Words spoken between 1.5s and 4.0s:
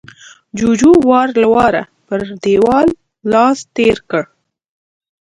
واره پر دېوال لاس تېر